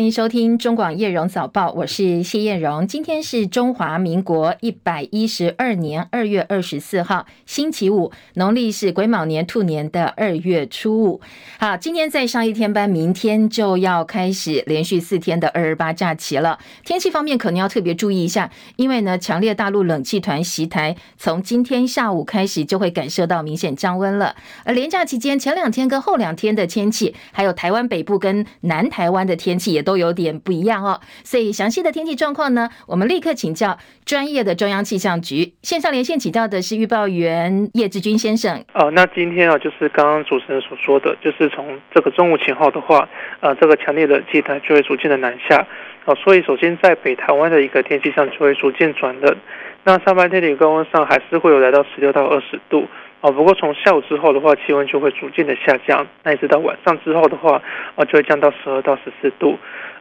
[0.00, 2.88] 欢迎收听中广叶荣早报，我是谢叶荣。
[2.88, 11.20] 今天是中华民国一百一十二年二月二十四号，星期五，农历是癸卯年兔年的二月初五。
[11.58, 16.58] 好，今天再上一天班，明天就要开始连续四天的二二八假期了。
[16.82, 24.34] 天气方面可能要特别注意一下，因为呢，强烈大陆冷气团袭台，从今天下午开始就会感受到明显降温了。
[24.64, 38.64] 而连假期间前两天跟后两天的天气，还有台湾北部跟南台湾的天气也都都有点不一样哦，所以详细的天气状况呢，我们立刻请教专业的中央气象局线上连线请教的是预报员叶志军先生。
[38.72, 43.08] 哦，那今天啊，就是刚刚主持人所说的，就是从这个中午前后的话，
[43.40, 45.66] 呃，这个强烈的气团就会逐渐的南下，
[46.04, 49.36] 哦，所以首先在北台湾的一个天气上就会逐渐转冷，
[49.82, 52.86] 那上半天的高温上还是会有来到十六到二十度。
[53.22, 57.60] 哦，不过从下午之后的话，气温就会逐渐的下降，那一直到晚上之后的话，
[57.94, 59.58] 啊，就会降到十二到十四度。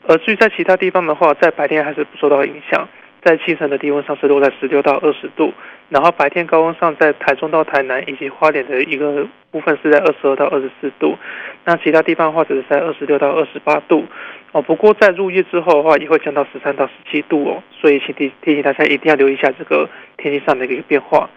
[0.09, 2.89] 而至于在其他地方的话，在白天还是不受到影响，
[3.23, 5.53] 在清晨的低温上是落在十六到二十度，
[5.89, 11.15] 然后白天高温上在台中到台南以及花莲的一个部分是在二十二到二十四度，
[11.63, 14.03] 那其他地方的话只是在二十六到二十八度。
[14.51, 21.29] 哦，不过在入夜之后的话，也会降到十三到十七度哦，所以请提提醒大家一定要留意一下这个天气上的一个变化。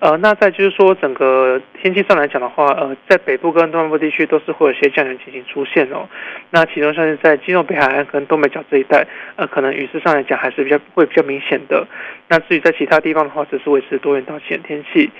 [0.00, 6.08] 呃，那再就是说，整个天气上来讲的话，呃，在北部跟东南部地区都是会有些降雨情形出现哦。
[6.50, 9.04] 那其中像是在基隆北海岸跟东北角这一带，
[9.34, 11.84] 呃，可能雨势上来讲还是比较会比较明显的。
[12.28, 15.10] 那至于在其他地方的话，只是维持多云到晴天气。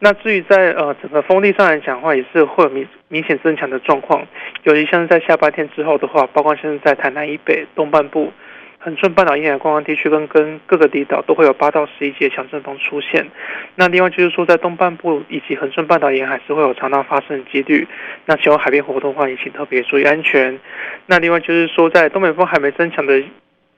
[0.00, 4.26] 那至于在呃整个风力上来讲的话，也是会有明明显增强的状况，
[4.64, 8.30] 尤其像是在下半天之后的话，包括像是在台南以北东半部。
[8.86, 13.26] 恒春半岛沿海观光地区跟跟各个离岛都会有八到十一级强阵风出现。
[13.74, 17.84] 那另外就是说，在东半部以及恒春半岛沿海是会有常常发生的几率。
[18.26, 20.56] 那前往海边活动的话，也请特别注意安全。
[21.06, 23.20] 那另外就是说，在东北风还没增强的。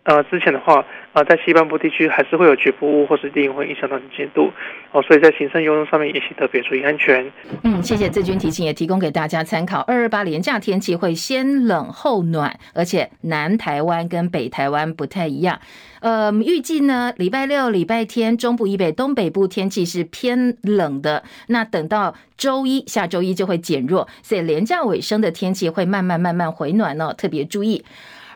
[0.08, 4.50] 呃，之前的话，呃，在西半部地区还是会有局部雾或是低云会影响到能见度
[4.90, 7.30] 哦，所以在行车用路上面也请特别注意安全。
[7.62, 9.80] 嗯，谢谢志军提醒，也提供给大家参考。
[9.80, 15.60] 二二八连假天气会先冷后暖，而且南台湾跟北台湾不太一样。
[16.00, 21.22] 呃，预计呢，礼拜六、礼拜天，中部以北、东北部天气是偏冷的。
[21.48, 27.84] 那等到周一，下周一就会减弱，所以连假尾声的天气会慢慢慢慢回暖哦，特别注意。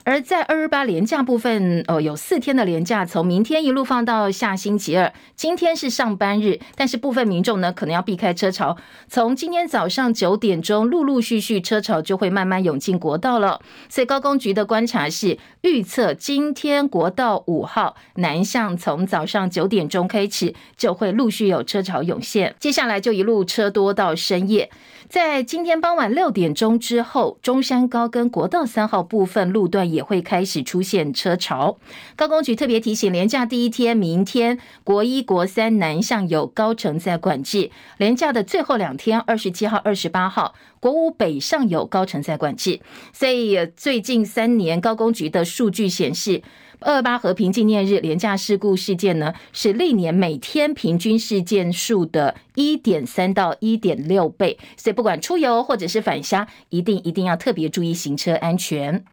[0.04, 5.12] 而在二二八连假部分，哦，有四天的连假，从明天一路放到下星期二。
[5.36, 8.76] 今天是上班日，但是部分民众呢，可能要避开车潮。
[9.08, 13.60] 从今天早上九点钟，陆陆续续车潮就会慢慢涌进国道了。
[13.88, 24.68] 所以高公局的观察是，预测今天国道五号南向从早上九点钟开始，就会陆续有车潮涌现，接下来就一路车多到深夜。
[25.08, 31.78] 在今天傍晚六点钟之后，中山高跟国道三号部分路段也会开始出现车潮。
[32.16, 42.80] 高公局特别提醒，连假第一天，明天国一、国三南向有高乘载管制；连假的最后两天，二十七号、二十八号，国五北上有高乘载管制。
[43.12, 46.42] 所以最近三年高公局的数据显示，
[46.80, 59.04] 二二八和平纪念日连假事故事件呢，是历年每天平均事件数的一点三到一点六倍，所以不管出游或者是返乡，一定一定要特别注意行车安全。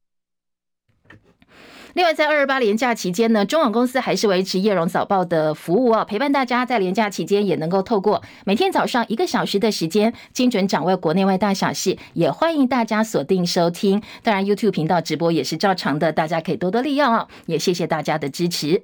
[1.94, 11.98] 另外，在二二八连假期间呢，中网公司还是维持叶荣早报的服务哦，陪伴大家在连假期间也能够透过每天早上一个小时的时间，精准掌握国内外大小事。
[12.14, 17.28] 也欢迎大家锁定收听，当然 YouTube 频道直播也是照常的，大家可以多多利用哦。
[17.48, 18.84] 也谢谢大家的支持。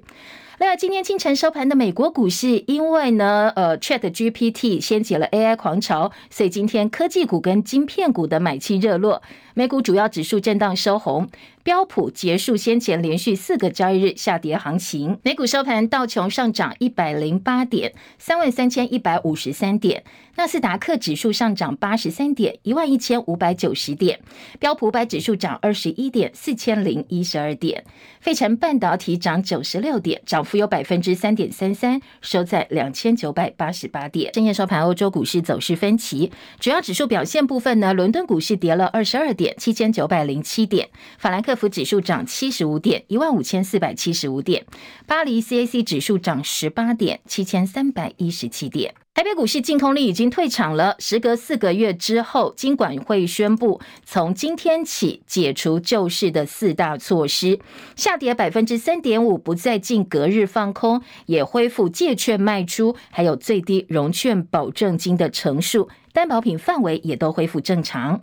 [0.58, 9.22] 另外，今天清晨收盘的美国股市，因为呢，呃，Chat GPT 掀起了 AI 狂潮，所以今天科技股跟晶片股的买气热络。
[9.52, 11.28] 美股主要指数震荡收红，
[11.66, 15.18] 标普结束先前连续四个交易日下跌行情。
[15.24, 20.02] 美股收盘，道琼上涨一百零八点，三万三千一百五十三点；
[20.36, 24.18] 纳斯达克指数上涨八十三点，一万一千五百九十点；
[24.60, 27.80] 标普百指数涨二十一点，四千零一十二点；
[28.20, 34.34] 费城半导体涨九十六点，涨幅有百分之三点三三，收在两千九百八十八点。
[34.34, 36.30] 深夜收盘，欧洲股市走势分歧，
[36.60, 39.56] 主要指数表现部分呢，伦敦股市跌了二十二点。
[39.56, 44.66] 七千九百零七点，法兰克福指数涨七十五点，一万五千四百七十五点。
[45.06, 48.94] 巴黎 CAC 指数涨十八点，七千三百一十七点。
[49.16, 57.58] 台北股市净空力已经退场了，时隔四个月之后，金管会宣布从今天起解除救市的四大措施，
[57.96, 68.20] 下跌百分之三点五，不再进隔日放空，也恢复借券卖出，还有最低融券保证金的成数、担保品范围也都恢复正常。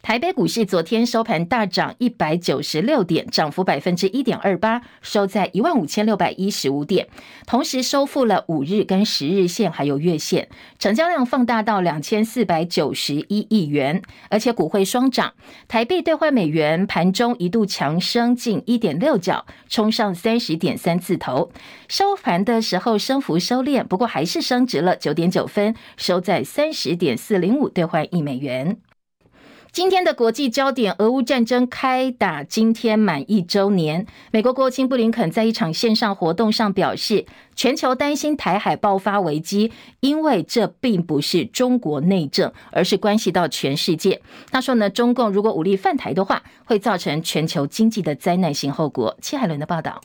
[0.00, 7.06] 台北股市昨天收盘大涨一百九十六点，涨幅百分之一点二八，收在一万五千六百一十五点，
[7.46, 10.48] 同时收复了五日跟十日线，还有月线，
[10.78, 14.00] 成交量放大到两千四百九十一亿元，
[14.30, 15.34] 而且股汇双涨，
[15.66, 21.50] 台币兑换美元盘中一度强升近一点六角，冲上三十点三字头，
[21.86, 28.78] 收盘的时候升幅收敛，不过还是升值了九点九分，收在三十点四零五兑换一美元。
[29.70, 34.06] 今天的国际焦点，俄乌战争开打今天满一周年。
[34.32, 37.26] 美国国务卿布林肯在一场线上活动上表示，
[37.58, 44.22] 全球担心台海爆发危机，因为这并不是中国内政，而是关系到全世界。
[44.52, 49.16] 他说呢，中共如果武力犯台的话，会造成全球经济的灾难性后果。
[49.20, 50.00] 戚海伦的报道。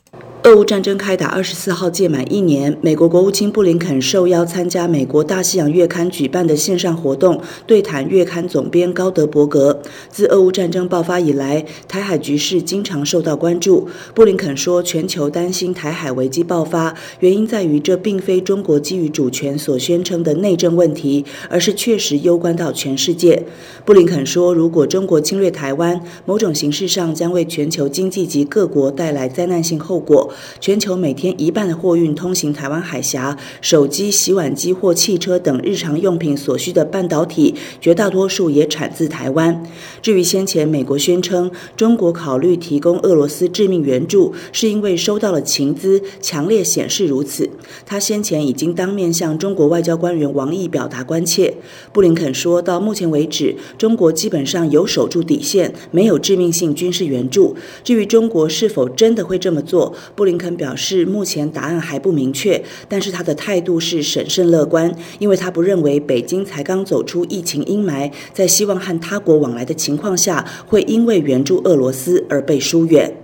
[0.46, 9.80] 俄乌战争开打二十四号届满一年，美国国务卿布林肯受邀参加美国大西洋月刊举办的线上活动，对谈月刊总编高德伯格。
[10.10, 13.88] 自俄乌战争爆发以来，台海局势经常受到关注。
[14.16, 23.44] 布林肯说，全球担心台海危机爆发，原因在于这并非中国基于主权所宣称的内政问题，而是确实攸关到全世界。
[23.86, 30.34] 布林肯说，如果中国侵略台湾，某种形式上将为全球经济及各国带来灾难性后果。
[30.60, 39.64] 全球每天一半的货运通行台湾海峡，手机、洗碗机或汽车等日常用品所需的半导体，绝大多数也产自台湾。
[40.02, 47.33] 至于先前美国宣称中国考虑提供俄罗斯致命援助，是因为收到了情资，强烈显示如此。
[47.34, 47.50] 此
[47.86, 51.56] 他先前已经当面向中国外交官员王毅表达关切。
[51.92, 57.56] 布林肯说，到目前为止，中国基本上有守住底线，没有致命性军事援助。
[57.84, 73.18] 至于中国是否真的会这么做，布林肯表示，目前答案还不明确，但是他的态度是审慎乐观，因为他不认为北京才刚走出疫情阴霾，在希望和他国往来的情况下，会因为援助俄罗斯而被疏远。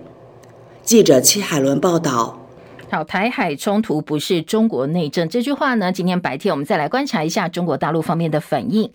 [0.84, 2.39] 记者戚海伦报道。
[2.90, 5.92] 好，台海冲突不是中国内政这句话呢？
[5.92, 8.90] 今天白天我们再来观察一下中国大陆方面的反应。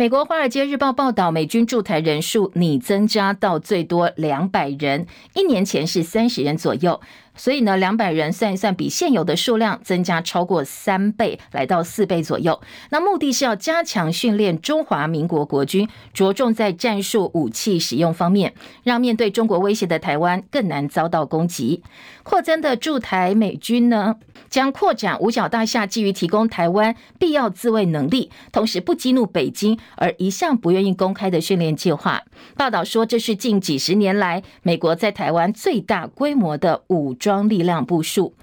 [0.00, 6.98] 美国《华尔街日报》报道，美军驻台人数拟增加到最多两百人，一年前是三十人左右。
[7.36, 12.60] 所以呢，两百人算一算，比现有的数量增加超过三倍，来到四倍左右。
[12.90, 21.82] 那目的是要加强训练中华民国国军，着重在战术武器使用方面，让面对中国威胁的台湾更难遭到攻击。
[22.22, 24.16] 扩增的驻台美军呢，
[24.50, 32.22] 将扩展五角大厦基于提供台湾必要自卫能力，同时不激怒北京而一向不愿意公开的训练计划。
[32.56, 37.40] 报道说，这是近几十年来美国在台湾最大规模的武装。
[37.50, 38.34] 力量部署。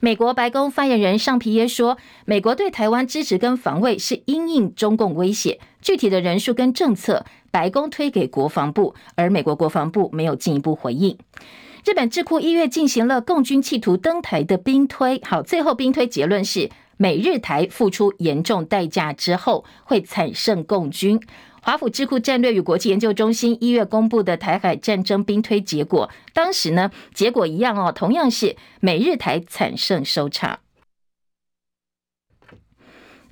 [0.00, 11.18] 美国白宫发言人尚皮耶说，美国对台湾支持跟防卫是因应中共威胁，具体的人数跟政策，白宫推给国防部，而美国国防部没有进一步回应。
[11.84, 16.70] 日本智库一月进行了共军企图登台的兵推，好，最后兵推结论是
[17.02, 21.20] 美日台付出严重代价之后会产生共军。
[21.60, 30.60] 华府智库战略与国际研究中心一月公布的台海战争兵推结果，当时呢，结果一样哦，同样是美日台惨胜收场。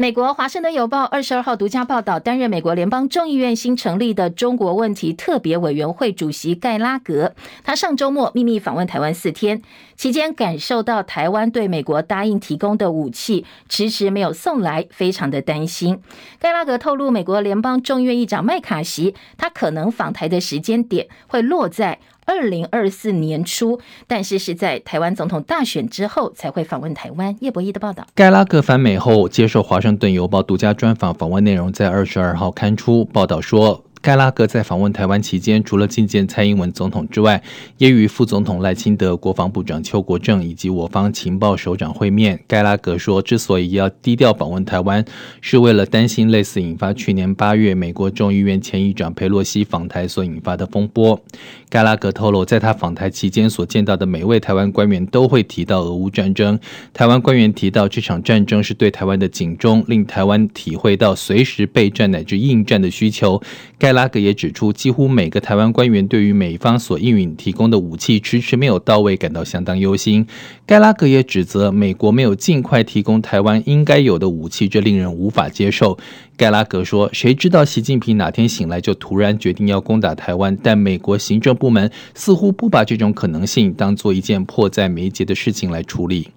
[0.01, 9.61] 美国《华盛顿邮报》二十二号独家报道，担任美国联邦众议院新成立的中国问题特别委员会主席盖拉格，他上周末秘密访问台湾四天，
[9.97, 16.01] 期间感受到台湾对美国答应提供的武器迟迟没有送来，非常的担心。
[16.39, 21.99] 盖拉格透露，美国联邦众议院议长麦卡锡，他可能访台的时间点会落在。
[22.27, 27.37] 二零二四年初，但是是在台湾总统大选之后才会访问台湾。
[27.41, 33.05] 叶博弈的报道，盖拉克返美后接受华盛顿邮报独家专访，访问内容在二十二号刊出。
[33.07, 33.85] 报道说。
[34.03, 37.43] 盖拉格在访问台湾期间，除了觐见蔡英文总统之外，
[37.77, 42.43] 也与副总统赖清德、国防部长邱国正以及我方情报首长会面。
[42.49, 45.05] 盖拉格说，之所以要低调访问台湾，
[45.43, 51.21] 是为了担心类似引发去年八月美国众议院前议长佩洛西访台所引发的风波。
[51.69, 56.59] 盖拉格透露，在他访台期间所见到的每位台湾官员都会提到俄乌战争。
[56.95, 63.41] 台湾官员提到这场战争是对台湾的警钟，令台湾体会到随时备战乃至应战的需求。
[63.79, 70.25] 盖盖拉格也指出，几乎每个台湾官员对于美方所应允提供的武器迟迟没有到位感到相当忧心。
[70.65, 75.99] 盖拉格也指责美国没有尽快提供台湾应该有的武器，这令人无法接受。
[76.37, 80.57] 盖拉格说：“谁知道习近平哪天醒来就突然决定要攻打台湾？
[80.63, 86.29] 但美国行政部门似乎不把这种可能性当做一件迫在眉睫的事情来处理。”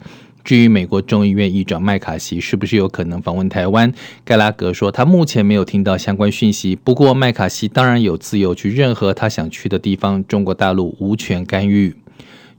[0.43, 3.93] 至于美国众议院议长麦卡锡是不是有可能访问台湾，
[4.25, 6.75] 盖拉格说他目前没有听到相关讯息。
[6.75, 11.95] 不过麦卡锡当然有自由去任何他想去的地方，中国大陆无权干预。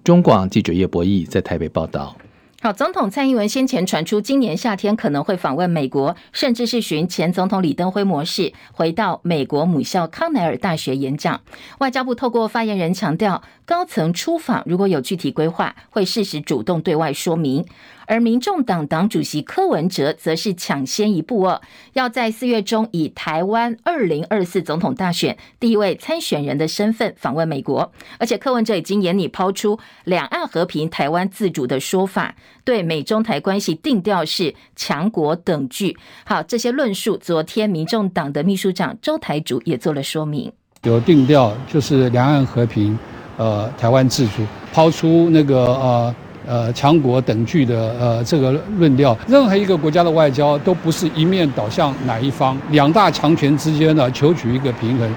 [0.03, 2.17] 中广记者叶博弈在台北报道。
[2.64, 11.42] 好，总统蔡英文先前传出今年夏天可能会访问美国，甚至是寻前总统李登辉模式回到美国母校康奈尔大学演讲。
[11.80, 17.66] 外交部透过发言人强调，高层出访如果有具体规划，会适时主动对外说明。
[18.06, 21.61] 而民众党党主席柯文哲则是抢先一步哦，
[21.94, 32.34] 要在四月中以台湾二零二四总统大选第一位参选人的身份访问美国，而且柯文哲已经严拟抛出两岸和平、台湾自主的说法，
[32.64, 35.96] 对美中台关系定调是强国等距。
[36.25, 42.99] 好，这些论述，昨天民众党的秘书长周台主也做了说明，有定调就是两岸和平，
[43.37, 44.42] 呃，台湾自主，
[44.73, 46.14] 抛出那个呃。
[46.46, 55.10] 呃，强国等距的呃这个论调，任何一个国家的外交都不是一面倒向哪一方，两大强权之间呢，求取一个平衡。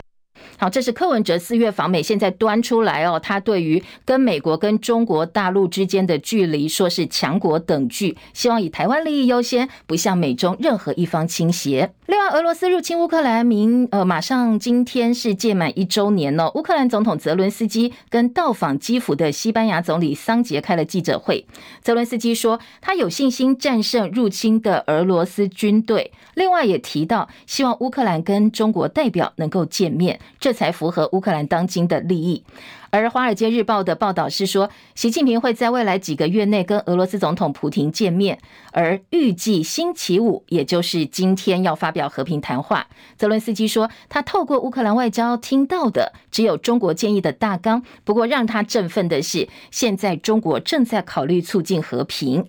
[0.60, 3.20] 好，这是柯文哲四月访美，现在端出来哦。
[3.20, 11.92] 他对于跟美国、跟中国大陆之间的距离，说是强国等距，希望以台湾利益优先，不向美中任何一方倾斜。
[12.08, 16.52] 另外，俄罗斯入侵乌克兰，明呃马上今天是届满一周年哦。
[16.56, 21.46] 乌克兰总统泽伦斯基跟到访基辅的西班牙总理桑杰开了记者会。
[21.84, 26.12] 泽伦斯基说，他有信心战胜入侵的俄罗斯军队。
[26.34, 30.20] 另外，也提到希望乌克兰跟中国代表能够见面。
[30.48, 32.42] 这才符合乌克兰当今的利益。
[32.90, 38.40] 而《华尔街日报》的报道是说，习近平会在未来几个月内跟俄罗斯总统普京见面，
[38.72, 42.88] 而预计星期五，也就是今天要发表和平谈话。
[43.18, 47.84] 泽伦斯基说，他透过乌克兰外交听到的只有中国建议的大纲。
[48.06, 52.48] 不过，让他振奋的是，现在中国正在考虑促进和平。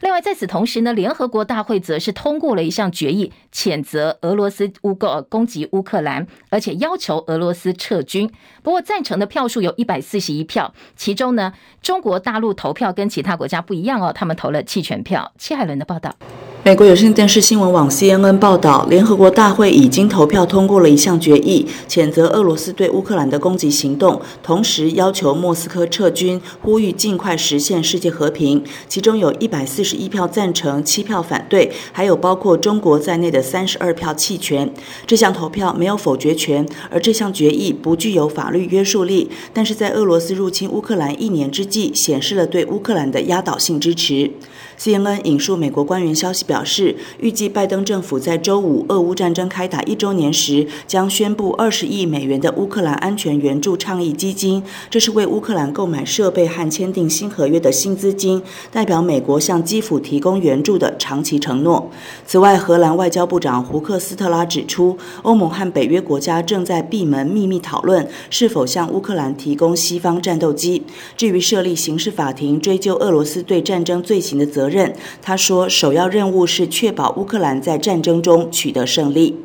[0.00, 8.30] 另外，在此同时呢，联合国大会则是通过了一项决议，谴责俄罗斯乌告攻击乌克兰，而且要求俄罗斯撤军。
[8.62, 15.32] 不过，赞成的票数有一百四十一票，其中呢，中国大陆投票跟其他国家不一样哦，他们投了弃权票。
[15.38, 16.14] 戚海伦的报道。
[16.62, 28.64] 美国有线电视新闻网 CNN 报道，联合国大会已经投票通过了一项决议，谴责俄罗斯对乌克兰的攻击行动，同时要求莫斯科撤军，呼吁尽快实现世界和平。
[28.88, 34.68] 其中有一百四是一票赞成，七票反对，还有包括中国在内的三十二票弃权。
[35.06, 44.32] 这项投票没有否决权，而这项决议不具有法律约束力，但是在俄罗斯入侵乌克兰一年之际，显示了对乌克兰的压倒性支持。
[44.78, 61.90] CNN 引述美国官员消息表示，预计拜登政府在周五俄乌战争开打一周年时，将宣布二十亿美元的乌克兰安全援助倡议基金，这是为乌克兰购买设备和签订新合约的新资金，代表美国向基辅提供援助的长期承诺。
[62.26, 70.82] 此外，荷兰外交部长胡克斯特拉指出，欧盟和北约国家正在闭门秘密讨论是否向乌克兰提供西方战斗机。
[71.16, 74.65] 至于设立刑事法庭追究俄罗斯对战争罪行的责任。
[74.66, 74.92] 责任，
[75.22, 79.38] 他说，首要任务是确保乌克兰在战争中取得胜利。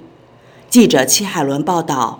[0.67, 2.19] 记者戚海伦报道。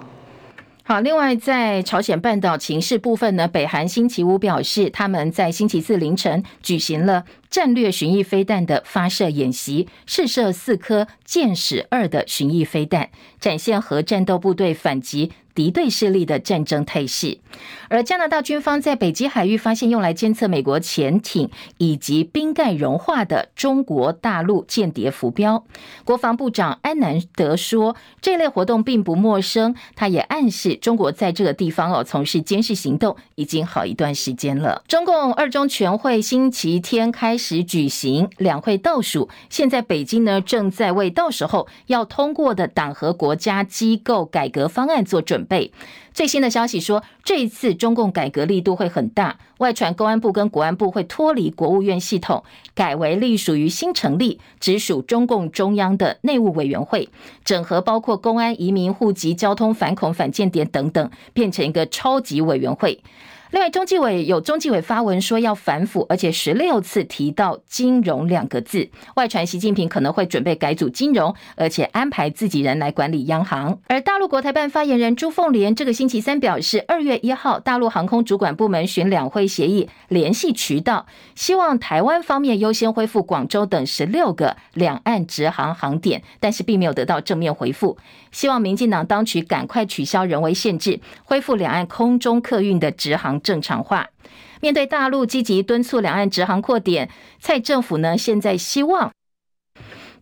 [0.84, 17.40] 好，另外在朝鲜半岛情势部分呢，北韩星期五表示，他们在星期四凌晨举行了战略巡弋飞弹的发射演习，试射四颗箭矢二的巡弋飞弹，展现核战斗部队反击敌对势力的战争态势，
[17.90, 25.66] 而加拿大军方在北极海域发现用来监测美国潜艇以及冰盖融化的中国大陆间谍浮标。
[26.06, 34.82] 国防部长安南德说，这类活动并不陌生，他也暗示中国在这个地方哦从事监视行动已经好一段时间了。
[34.88, 45.42] 中共二中全会星期天开始举行，两会倒数，现在北京呢正在为到时候要通过的党和国家机构改革方案做准。
[45.46, 45.72] 备
[46.14, 49.38] 最新的消息说，这一次中共改革力度会很大。
[49.58, 52.44] 外传公安部跟国安部会脱离国务院系统，
[52.76, 57.10] 改为隶属于新成立、直属中共中央的内务委员会，
[57.44, 63.02] 整合包括公安、移民、户籍、交通、反恐、反间谍等等，变成一个超级委员会。
[63.52, 68.90] 另外，中纪委有中纪委发文说要反腐，而且十六次提到金融两个字。
[69.16, 73.78] 外传习近平可能会准备改组金融，而且安排自己人来管理央行。
[73.88, 81.06] 而大陆国台办发言人朱凤莲这个星期三表示，二月一号大陆航空主管部门寻两会协议联系渠道，
[81.36, 87.98] 希望台湾方面优先恢复广州等十六个两岸直航航点，但是并没有得到正面回复。
[88.32, 94.10] 希望民进党当局赶快取消人为限制，恢复两岸空中客运的直航正常化。
[94.62, 99.12] 面对大陆积极敦促两岸直航扩点，蔡政府呢现在希望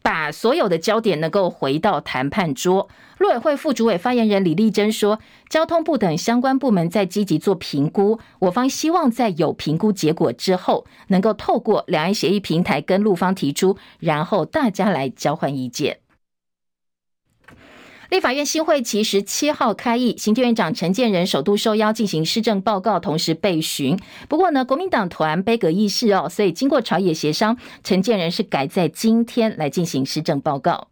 [0.01, 2.89] 把所有的焦点能够回到谈判桌。
[3.17, 15.99] 陆委会副主委发言人李丽珍说，交通部等相关部门在积极做评估，我方希望在有评估结果之后，能够透过两岸协议平台跟陆方提出，然后大家来交换意见。
[18.09, 23.95] 立法院新会期十七号开议，行政院长陈建仁首度受邀进行施政报告，同时被询。
[24.27, 30.87] 不过呢，国民党团杯葛议事哦，所以经过朝野协商，陈建仁是改在今天来进行施政报告。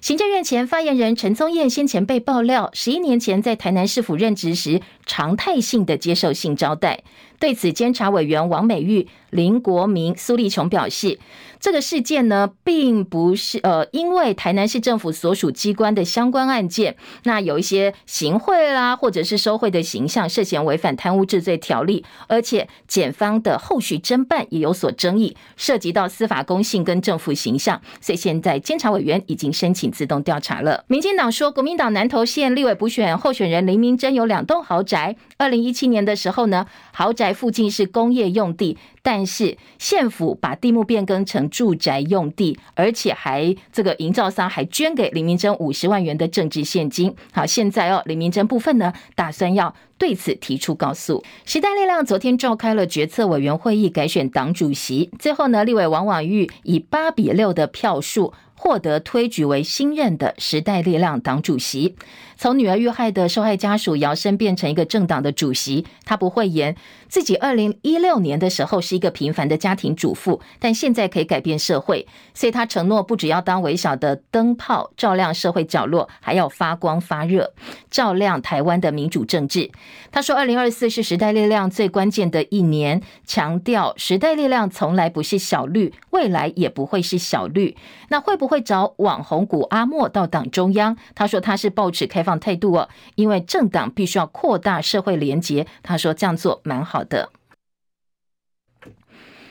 [0.00, 7.04] 行政院前发言人陈宗彦先前被爆料，十一年前在台南市府任职时，常态性的接受性招待。
[7.40, 11.18] 对此，监察委员王美玉、林国明、苏立琼表示，
[11.58, 30.84] 这个事件呢，并不是呃，因为台南市政府所属机关的相关案件，那有一些行贿啦，或者是收贿的形象，涉嫌违反贪污治罪条例，而且检方的后续侦办也有所争议，涉及到司法公信跟政府形象，所以现在监察委员已经申请自动调查了。
[30.88, 37.29] 民进党说，国民党南投县立委补选候选人林明珍有两栋豪宅，二零一七年的时候呢，豪宅。
[37.32, 47.14] 附近是工业用地，但是县府把地目变更成住宅用地，而且还这个营造商还捐给林明珍五十万元的政治现金。
[47.32, 51.24] 好，现在哦，林明珍部分呢，打算要对此提出告诉。
[51.44, 58.34] 时代力量昨天召开了决策委员会议，改选党主席，最后呢，立委王婉諭以八比六的票数。
[58.62, 61.96] 获得推举为新任的时代力量党主席，
[62.36, 65.86] 从女儿遇害的受害家属摇身变成一个政党的主席。
[66.04, 66.76] 他不讳言
[67.08, 77.52] 自己二零一六年的时候是一个平凡的家庭主妇，但现在可以改变社会，所以他承诺不只要当微小的灯泡照亮社会角落，还要发光发热，
[77.88, 79.70] 照亮台湾的民主政治。
[80.10, 87.76] 他说，二零二四是时代力量最关键的一年，强调时代力量从来不是小绿，未来也不会是小绿。
[88.08, 90.96] 那会不会找网红谷阿莫到党中央？
[91.14, 95.64] 他说他是抱持开放态度哦，因为政党必须要扩大社会连结。
[95.84, 97.30] 他说这样做蛮好的。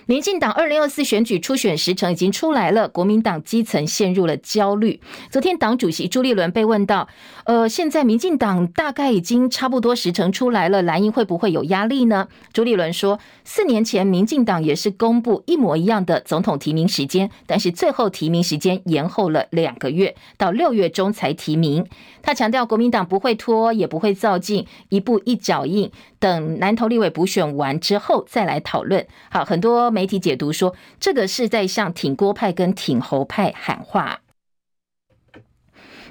[0.10, 5.00] 民进党二零二四选举初选时程已经出来了，国民党基层陷入了焦虑。
[5.30, 7.08] 昨天党主席朱立伦被问到，
[7.46, 12.28] 呃，现在民进党大概已经差不多时程出来了，蓝营会不会有压力呢？
[12.52, 21.86] 朱立伦说，四年前民进党也是公布一模一样的总统提名时间，但是最后提名时间延后了两个月，到六月中才提名。
[22.24, 29.06] 他强调，国民党不会拖，也不会造进，一步一脚印，等南投立委补选完之后再来讨论。
[29.30, 29.92] 好，很多。
[30.00, 34.22] 媒体解读说，这个是在向挺郭派跟挺侯派喊话。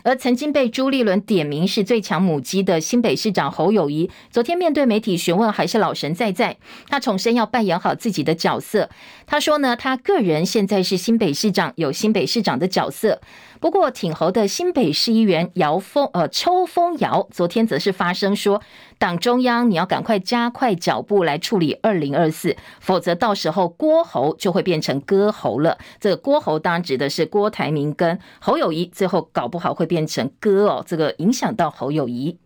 [0.04, 6.58] 而曾经被朱立伦点名是最强母鸡的新北市长侯友谊，昨天面对媒体询问，还是老神在在。
[6.88, 8.90] 他重申要扮演好自己的角色。
[9.26, 13.22] 他说呢，他个人现在是新北市长，有新北市长的角色。
[13.60, 18.62] 不过，挺侯的新北市议员姚峰呃邱烽尧昨天则是发声说，
[18.98, 25.76] 党中央你要赶快加快脚步来处理二零二四，否则到时候郭侯就会变成割喉了。
[26.00, 32.38] 这个郭侯当然指的是郭台铭跟侯友谊，最后搞不好会变成割哦，这个影响到侯友谊。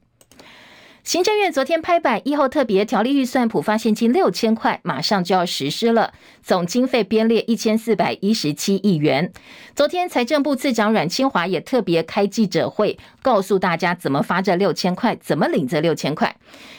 [1.04, 6.12] 行政院昨天拍板，疫后特别条例预算普发现金六千块，马上就要实施了，
[6.44, 9.32] 总经费编列一千四百一十七亿元。
[9.74, 16.36] 昨天财政部次长阮清华也特别开记者会，告诉大家怎么发这六千块，怎么领这六千块。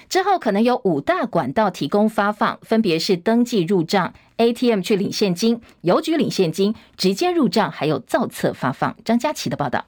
[0.08, 8.96] 之后可能有五大管道提供发放，分别是登记入账、ATM 去领现金、邮局领现金、直接入账，还有造册发放。
[9.04, 9.84] 张佳琪的报道。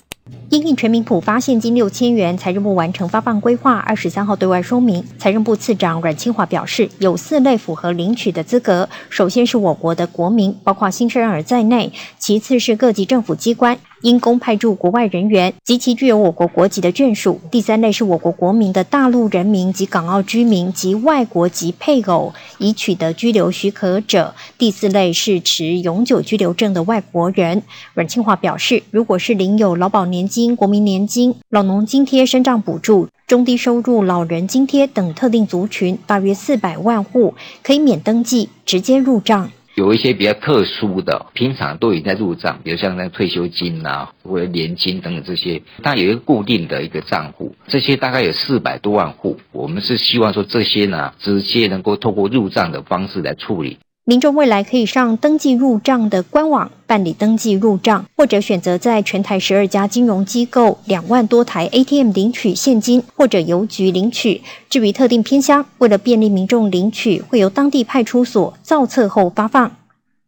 [0.49, 5.03] 因应全民普发现金六千元，财政部完成发放规划，二十三号对外说明。
[5.19, 13.77] 财政部次长阮清华表示，有四类符合领取的资格，首先是我国的国民，包括新生儿在内；其次是各级政府机关。
[14.01, 27.63] 因公派驻国外人员及其具有我国国籍的眷属，第三类是我国国民的大陆人民及港澳居民及外国籍配偶已取得居留许可者，第四类是持永久居留证的外国人。
[27.93, 39.49] 阮清华表示，如果是领有劳保年金、国民年金、老农津贴、生障补助、中低收入老人津贴等特定族群，大约四百万户，可以免登记，直接入账。
[39.75, 53.77] 有一些比较特殊的，平常都已经在入账，比如像那退休金啊，或者年金等等这些，它有一个固定的一个账户，这些大概有四百多万户，我们是希望说这些呢，直接能够透过入账的方式来处理。
[54.07, 64.43] 民众未来可以上登记入账的官网办理登记入账，或者选择在全台十二家金融机构两万多台 ATM 领取现金，或者邮局领取。
[64.69, 69.75] 至于特定偏乡，为了便利民众领取，会由当地派出所造册后发放。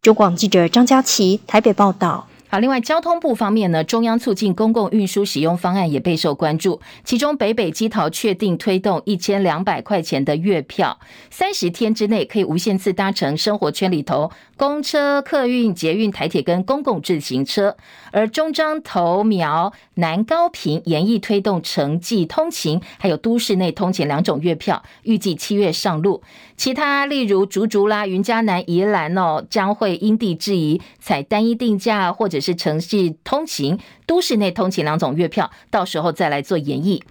[0.02, 2.27] 中广记者张佳琪台北报道。
[2.50, 6.80] 好，另外交通部方面呢，中央促进公共运输使用方案也备受关注。
[7.04, 10.98] 其中北北基桃确定推动一千两百块钱的月票，
[11.30, 17.76] 三十天之内可以无限次搭乘生活圈里头公车、客运、捷运、台铁跟公共自行车。
[18.10, 26.22] 而中彰投苗南高平研议推动城际通勤，还有都市内通勤两种月票，预计七月上路。
[26.56, 32.38] 其他例如竹竹啦、云嘉南、宜兰哦，将会因地制宜采单一定价或者。
[32.48, 37.02] 是城市通勤、都市内通勤两种月票，到时候再来做研议。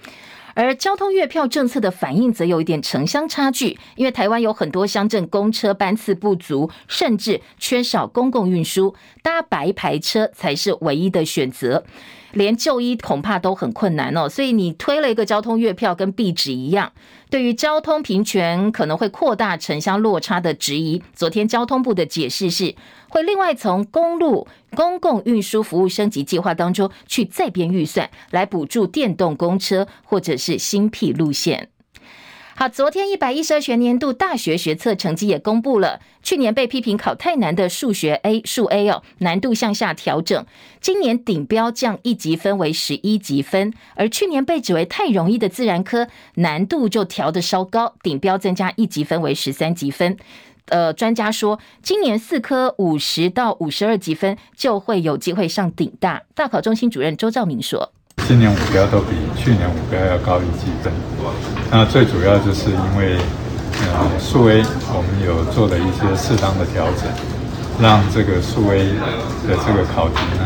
[0.57, 11.83] 而交通月票政策的反应则有一点城乡差距，因为台湾有很多乡镇公车班次不足，甚至缺少公共运输，搭白牌车才是唯一的选择。
[12.33, 16.91] 连就医恐怕都很困难哦，所以你推了一个交通月票，跟壁纸一样，
[17.29, 21.01] 对于交通平权可能会扩大城乡落差的质疑。
[21.13, 22.73] 昨天交通部的解释是，
[23.09, 31.69] 会另外从公路公共运输服务升级计划当中去再编预算，来补助电动公车或者是新辟路线。
[32.59, 35.99] 好，昨天一百一十二学年度大学学测成绩也公布了。
[36.23, 40.43] 去年被批评考太难的数学 A 数 A 哦，难度向下调整，
[40.81, 43.71] 今年顶标降一级分为十一级分。
[43.93, 50.17] 而去年被指为太容易的自然科，难度就调得稍高，顶标增加一级分为十三级分。
[50.69, 56.23] 呃，专家说，今年四科五十到五十二级分就会有机会上顶大。
[56.33, 57.93] 大考中心主任周兆明说。
[58.27, 60.91] 今年五标都比去年五标要高一级分，
[61.71, 63.15] 那最主要就是因为，
[63.79, 64.61] 呃，数 A
[64.91, 67.07] 我们有做了一些适当的调整，
[67.79, 68.83] 让这个数 A
[69.47, 70.43] 的这个考题呢，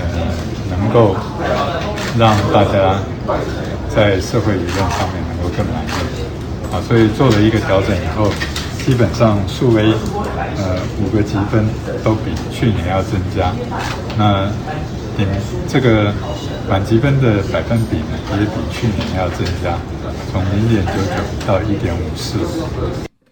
[0.00, 0.24] 呃，
[0.70, 1.14] 能够
[2.16, 2.96] 让大家
[3.94, 8.32] 在社会理论上面能够更满意，啊，所以做了一个调整以后，
[8.86, 9.92] 基本上数 A，
[10.56, 11.68] 呃，五个积分
[12.02, 13.52] 都比去年要增加，
[14.16, 14.48] 那。
[15.66, 16.14] 这个
[16.68, 19.78] 满积分的百分比呢，也比去年要增加，
[20.30, 22.38] 从零点九九到一点五四。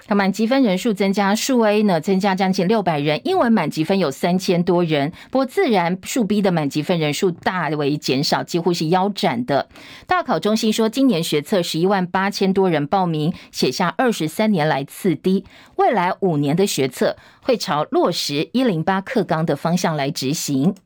[0.09, 5.13] 它满积分人数增加，数 A 呢增加将近六百人，英文满积分有三千多人。
[5.33, 9.69] 不过自然数 B 的满积分人数大为减少，几乎是腰斩的。
[10.07, 15.45] 大考中心说，今年学测十一万八千多人报名，写下二十三年来次低。
[15.75, 20.77] 未来五年的学测会朝落实一零八课纲的方向来执行。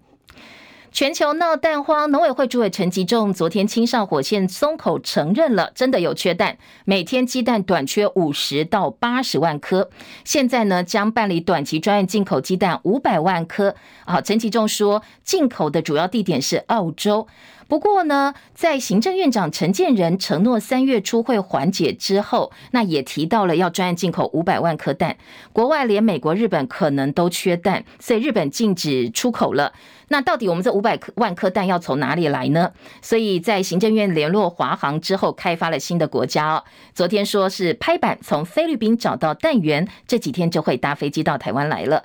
[0.93, 9.89] 全球闹蛋荒，农委会主委陈吉仲昨天亲上火线松口承认了，真的有缺蛋，每天鸡蛋短缺五十到八十万颗。
[10.25, 13.77] 现在呢，将办理短期专案进口鸡蛋五百万颗。
[14.05, 17.29] 啊，陈吉仲说，进口的主要地点是澳洲。
[17.71, 25.17] 不过呢，在行政院长陈建仁承诺三月初会缓解之后，那也提到了要专案进口五百万颗蛋。
[25.53, 29.73] 国外连美国、日本可能都缺蛋，所以日本禁止出口了。
[30.09, 32.73] 那到底我们这五百万颗蛋要从哪里来呢？
[33.01, 36.65] 所以在行政院联络华航之后，开发了新的国家哦。
[36.93, 42.05] 昨天说是拍板从菲律宾找到蛋源，这几天就会搭飞机到台湾来了。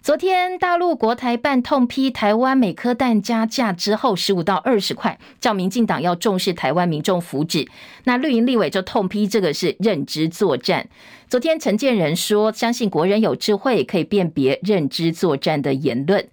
[0.00, 7.68] 昨天大陆国台办痛批台湾每颗蛋加价之后十五到二十块，叫民进党要重视台湾民众福祉。
[8.04, 10.88] 那绿营立委就痛批这个是认知作战。
[11.28, 16.26] 昨天陈建仁说，相信国人有智慧，可以辨别认知作战的言论。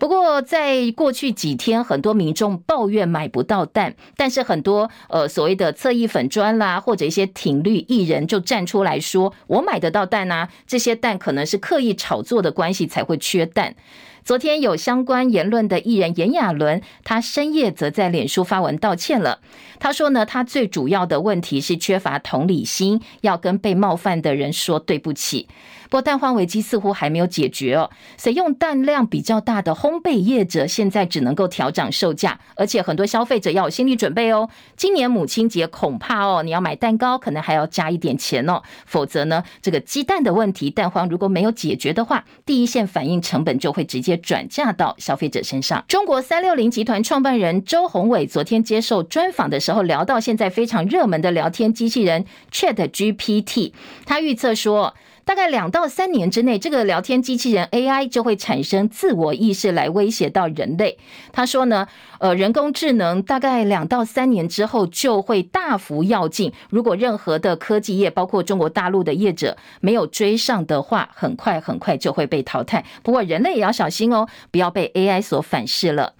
[0.00, 13.76] 不过，在过去几天，很多民众抱怨买不到蛋，但是很多呃所谓的侧翼粉砖啦，或者一些挺绿艺人就站出来说：“我买得到蛋啊，这些蛋可能是刻意炒作的关系才会缺蛋。”
[14.24, 19.40] 昨天有相关言论的艺人炎亚纶，他深夜则在脸书发文道歉了。
[19.78, 25.48] 他说呢，他最主要的问题是缺乏同理心，要跟被冒犯的人说对不起。
[25.90, 34.48] 不过蛋荒危机似乎还没有解决哦，所以用蛋量比较大的烘焙业者现在只能够调涨售价，而且很多消费者要有心理准备哦。
[34.76, 45.84] 今年母亲节恐怕哦，你要买蛋糕可能还要加一点钱哦，否则呢，这个鸡蛋的问题，蛋荒如果没有解决的话，第一线反应成本就会直接转嫁到消费者身上。
[45.88, 53.72] 中国三六零集团创办人周鸿伟昨天接受专访的时候，聊到现在非常热门的聊天机器人 Chat GPT，
[54.06, 54.94] 他预测说。
[55.24, 60.98] 大概两到三年之内，这个聊天机器人 AI 就会产生自我意识来威胁到人类。
[61.32, 61.86] 他说呢，
[62.18, 66.52] 呃，人工智能大概两到三年之后就会大幅跃进。
[66.70, 72.84] 如果任何的科技业，包括中国大陆的业者没有追上的话，很快很快就会被淘汰。
[73.02, 76.14] 不过人类也要小心哦，不要被 AI 所反噬了。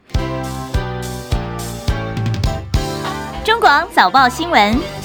[3.42, 4.99] 中广早报新闻。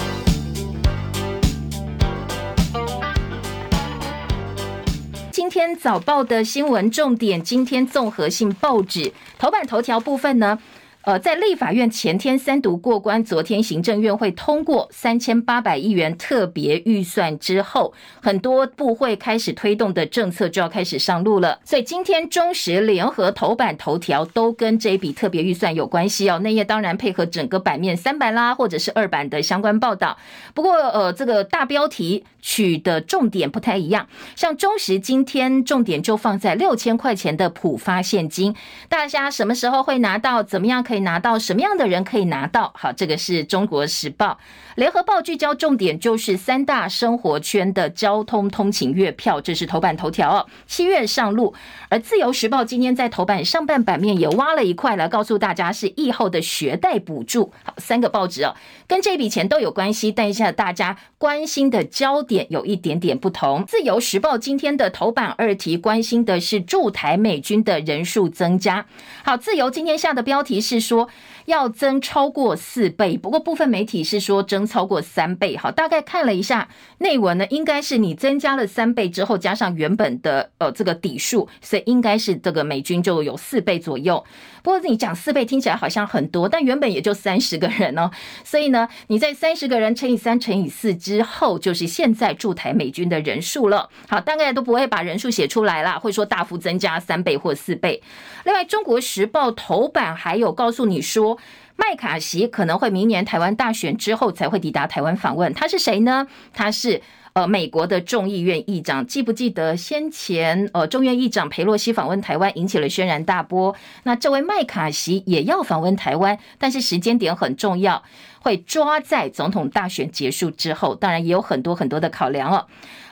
[5.46, 10.58] 今天早报的新闻重点，今天综合性报纸头版头条部分呢？
[11.06, 21.60] 呃，在立法院前天三读过关，昨天行政院会通过三千八百亿元特别预算之后，很多部会开始推动的政策就要开始上路了。
[21.64, 26.40] 所以今天中时联合头版头条都跟这一笔特别预算有关系哦。
[26.40, 30.18] 那页当然配合整个版面三版啦，或者是二版的相关报道。
[30.56, 34.08] 不过呃，这个大标题取的重点不太一样。
[34.36, 38.56] 像中时今天重点就放在六千块钱的普发现金，
[38.90, 40.42] 大家什么时候会拿到？
[40.42, 40.95] 怎么样可以？
[40.96, 42.72] 可以拿到什么样的人可以拿到？
[42.74, 44.40] 好，这个是中国时报、
[44.76, 50.48] 联合报聚焦重点，就是三大生活圈的交通通勤月票，这是头版头条哦。
[50.66, 51.54] 七月上路，
[51.90, 57.52] 而自由时报今天在头版上半版面也挖了一块来告诉大家，是疫后的学贷补助。
[57.66, 58.56] 好，三个报纸哦，
[58.88, 63.66] 跟这笔钱都有关系，但一下大家关心的焦点有一点点不同。
[63.68, 68.86] 自由时报今天的头版二题关心的是驻台美军的人数增加。
[69.26, 70.85] 好，自由今天下的标题是。
[70.86, 71.10] 说
[71.46, 75.56] 要增超过四倍，不过部分媒体是说增超过三倍。
[75.56, 76.68] 好，大概看了一下
[77.00, 84.24] 内文呢，应该是你增加了三倍之后，加上原本的呃这个底数，所以应该是这个美军就有四倍左右。
[84.64, 88.10] 不过你讲四倍听起来好像很多，但原本也就三十个人哦，
[88.44, 93.90] 所以呢，你在三十个人乘以三乘以四之后，就是现在驻台美军的人数了。
[94.08, 98.02] 好，大概都不会把人数写出来啦，会说大幅增加三倍或四倍。
[98.46, 101.35] 另外，《中国时报》头版还有告诉你说，
[101.76, 105.54] 麦卡锡可能会明年台湾大选之后才会抵达台湾访问。
[105.54, 106.28] 他是谁呢？
[106.54, 107.02] 他是。
[107.36, 113.76] 呃，美国的众议院议长，记不记得先前呃众院议长裴洛西访问台湾引起了轩然大波？
[114.04, 118.02] 那这位麦卡锡也要访问台湾，但是时间点很重要，
[118.40, 120.96] 会抓在总统大选结束之后。
[120.96, 122.68] 当然也有很多很多的考量哦。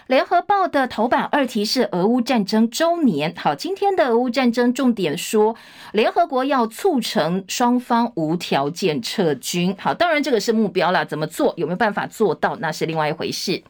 [0.07, 3.33] 联合报的头版二题是俄乌战争周年。
[3.37, 5.55] 好，今天的俄乌战争重点说，
[5.93, 9.73] 联合国要促成双方无条件撤军。
[9.79, 13.63] 好，当然这个是目标了，怎么做，有没有办法做到，那是另外一回事。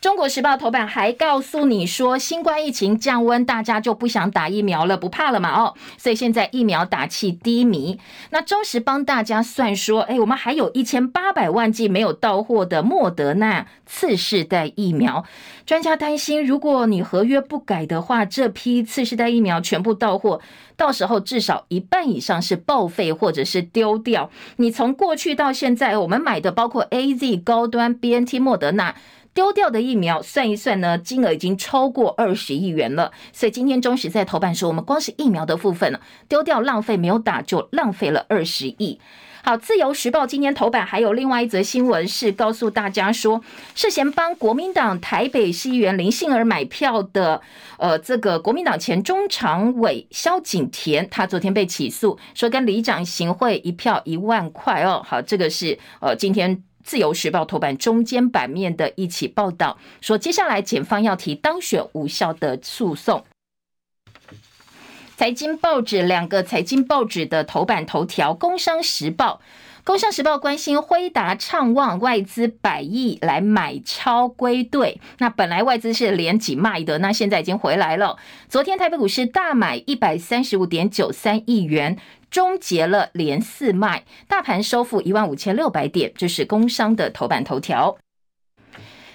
[0.00, 5.50] 中国时报头版还告诉你说，新冠疫情降温，大家就不想打疫苗了，不怕了嘛？
[5.50, 7.98] 哦，所以现在疫苗打气低迷。
[8.30, 15.26] 那中时帮大家算说，哎，我们还有一千八百万剂没有到货的莫德纳次世代疫苗。
[15.66, 20.40] 专家担心，如果你合约不改的话，这批次世代疫苗全部到货，
[20.78, 24.30] 到时候至少一半以上是报废或者是丢掉。
[24.56, 28.94] 你从过去到现在，我们买的包括 AZ 高端、BNT、莫德纳。
[29.32, 33.12] 丢掉的疫苗算一算呢，金额已经超过二十亿元了。
[33.32, 39.00] 所以今天中时在头版说，我们光是疫苗的部分呢，丢掉浪费没有打就浪费了二十亿。
[39.42, 43.40] 好，自由时报今天头版还有另外一则新闻是告诉大家说，
[43.74, 47.40] 涉嫌帮国民党台北市议员林杏儿买票的，
[47.78, 55.02] 呃，这个国民党前中常委萧景田，他昨天被起诉，说跟里长行贿一票一万块哦。
[55.06, 56.62] 好，这个是呃今天。
[56.90, 63.24] 自由时报头版中间版面的一起报道说，接下来检方要提当选无效的诉讼。
[65.16, 69.40] 财经报纸两个财经报纸的头版头条，《工商时报》。
[69.82, 78.18] 工商时报关心辉达畅旺外资百亿来买超归队，那本来外资是连几卖的，那现在已经回来了。
[78.48, 81.98] 昨天台北股市大买一百三十五点九三亿元，
[82.30, 87.96] 终结了连四卖，大盘收复一万五千六百点，这是工商的头版头条。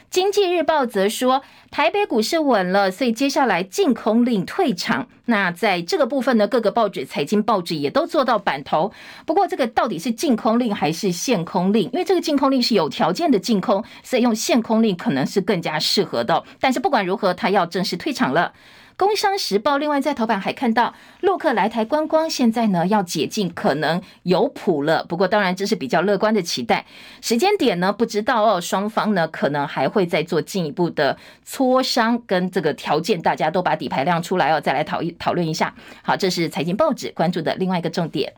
[0.09, 1.41] 经济日报则说，
[1.71, 5.07] 台北股市稳了，所以接下来净空令退场。
[5.25, 8.93] 那在这个部分呢，各个报纸、财经报纸也都做到版头。
[9.25, 11.83] 不过，这个到底是净空令还是限空令？
[11.91, 16.43] 因为这个净空令是有条件的净空，所以用限空令可能是更加适合的。
[16.59, 18.53] 但是不管如何，它要正式退场了。
[18.97, 25.03] 工商时报另外在头版还看到，陆客来台观光，现在呢要解禁，可能有谱了。
[25.03, 26.85] 不过当然这是比较乐观的期待，
[27.21, 28.61] 时间点呢不知道哦。
[28.61, 35.75] 双方呢可能还会再做进一步的磋商，跟这个条件，大家都把底牌亮出来哦，再来讨讨论一下。
[36.01, 38.33] 好，这是财经报纸关注的另外一个重点。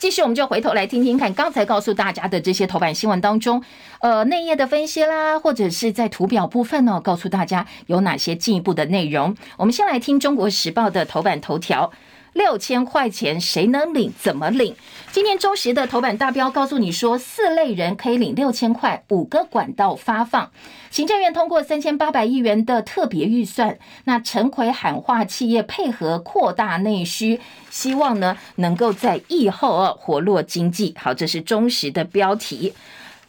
[0.00, 3.62] 继续我们就回头来听听看，刚才告诉大家的这些头版新闻当中，
[4.00, 9.36] 呃，内页的分析啦，或者是在图表部分呢，告诉大家有哪些进一步的内容。
[9.58, 11.92] 我们先来听《中国时报》的头版头条。
[12.32, 14.12] 六千块钱谁能领？
[14.18, 14.74] 怎么领？
[15.12, 20.50] 今天中时的头版大标告诉你说，四类人可以领六千块，五个管道发放。
[20.90, 27.40] 行政院通过三千八百亿元的特别预算，那陈奎喊话企业配合扩大内需，
[27.70, 30.94] 希望呢能够在疫后啊活络经济。
[30.98, 32.72] 好，这是中时的标题。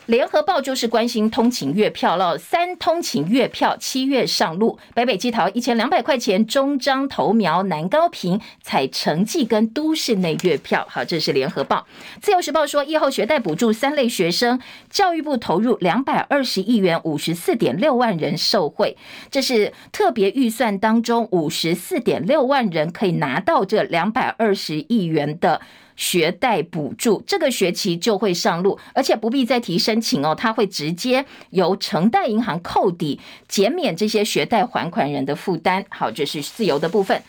[0.07, 10.85] 联合报就是关心通勤月票了，三通勤月票七月上路，北北基桃一千两百块钱，中彰投苗南高屏采成绩跟都市内月票。
[10.89, 11.85] 好，这是联合报。
[12.19, 14.59] 自由时报说，疫后学贷补助三类学生，
[14.89, 18.97] 教育部投入两百二十亿元，五十四点六万人受惠。
[19.29, 25.61] 这是特别预算当中五十四点六万人可以拿到这两百二十亿元的。
[26.01, 35.85] 学贷补助这个学期就会上路，而且不必再提申请哦，它会直接由承贷银行扣抵，减免这些学贷还款人的负担。
[35.89, 37.21] 好，这是自由的部分。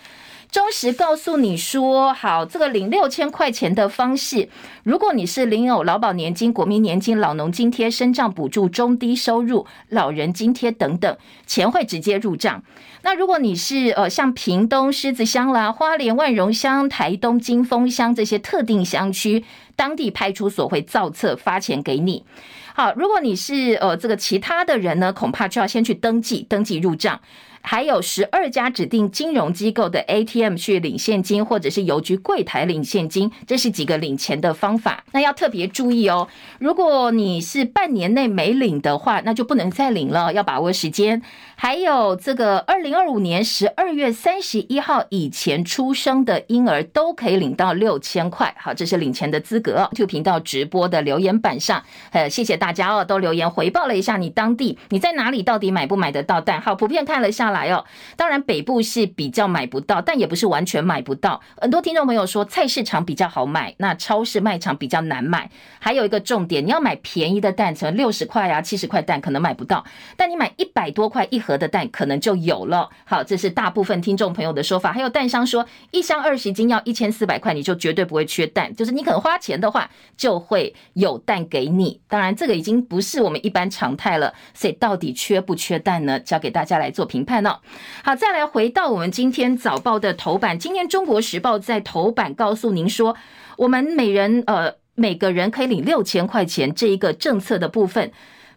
[0.53, 4.51] 忠实告诉你说，好，这个领六千块钱的方式，
[4.83, 12.63] 如果你是领有劳保年金、国民年金、老农津贴、生障补助、中低收入老人津贴等等，钱会直接入账。
[13.01, 19.43] 那如果你是呃像屏东狮子乡啦、花莲万荣乡、台东金峰乡这些特定乡区，
[19.75, 22.27] 当地派出所会造册发钱给你。
[22.75, 27.19] 好，如果你是呃这个其他的人呢，恐怕就要先去登记，登记入账。
[27.63, 35.05] 还有十二家指定金融机构的 ATM 去领现金，或者是邮局柜台领现金，这是几个领钱的方法。
[35.13, 41.23] 那要特别注意哦，如果你是半年内没领的话，那就不能再领了，要把握时间。
[41.63, 48.53] 还有这个二零二五年十二月三十一号以前出生的婴儿都可以领到六千块。
[48.59, 49.89] 好，这是领钱的资格。
[49.93, 56.61] YouTube 频道直播的留言板上，呃，谢谢大家哦，都留言回报了一下你当地你在哪里，到底买不买得到蛋？
[56.61, 57.85] 好，普遍看了下来哦，
[58.17, 61.41] 当然北部是比较买不到，但也不是完全买不到。
[61.59, 65.49] 很多听众朋友说菜市场比较好买，那超市卖场比较难买。
[65.79, 69.85] 还有一个重点，你要买便宜的蛋，成六十块啊、七十块蛋可能买不到，
[70.17, 71.52] 但你买一百多块一盒。
[71.57, 72.89] 的蛋可能就有了。
[73.05, 74.93] 好，这是大部分听众朋友的说法。
[74.93, 78.75] 还有蛋商说，一箱二十斤要一千四百块，你就绝对不会缺蛋。
[78.75, 82.01] 就是你肯花钱的话，就会有蛋给你。
[82.09, 84.33] 当然，这个已经不是我们一般常态了。
[84.55, 86.19] 所以，到底缺不缺蛋呢？
[86.21, 87.59] 交给大家来做评判哦。
[88.03, 90.59] 好，再来回到我们今天早报的头版。
[90.59, 93.17] 今天《中国时报》在头版告诉您说，
[93.57, 98.13] 我们每人呃每个人可以领六千块钱这一个政策的部分。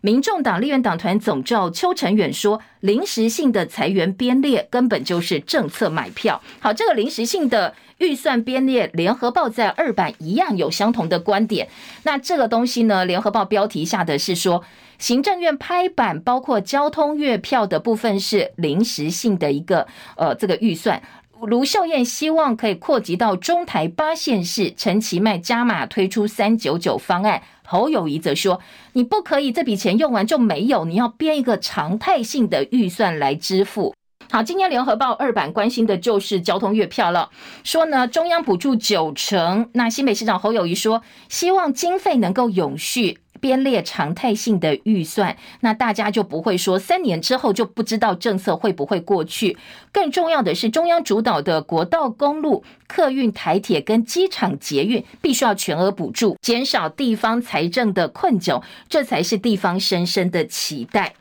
[0.05, 11.67] 民众党立院党团总召邱成远说：“临时性的财源编列根本就是政策买票。”好，这个临时性的预算编列，联合报在二版一样有相同的观点。
[12.03, 13.03] 那这个东西呢？
[13.03, 14.63] 联合报标题下的是说，
[14.99, 19.87] 行政院拍板，包括交通月票的部分是临时性的一个
[20.17, 21.01] 呃这个预算。
[21.41, 27.41] 卢秀燕希望可以扩及到中台八县市，陈其迈加码推出三九九方案。
[27.65, 28.61] 侯友谊则说
[28.93, 33.93] ：“你不可以这笔钱用完就没有，你要编一个常态性的预算来支付。”
[34.31, 37.29] 好，今天联合报二版关心的就是交通月票了，
[37.63, 43.19] 说呢中央补助九成，那新北市长侯友谊说希望经费能够永续。
[43.39, 49.57] 编列常态性的预算，那大家就不会说三年之后就不知道政策会不会过去。
[49.91, 61.13] 更重要的是，中央主导的国道、公路、客运、台铁跟机场捷运必须要全额补助，减少地方财政的困窘，这才是地方深深的期待。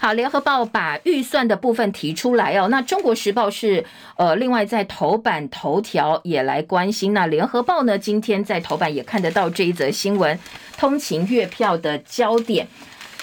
[0.00, 3.84] 好，联合报把预算的部分提出来哦，那中国时报是
[4.16, 7.12] 呃，另外在头版头条也来关心。
[7.12, 10.36] 那联合报呢，今天在头版也看得到这一则新闻。
[10.76, 12.68] 通勤月票的焦点，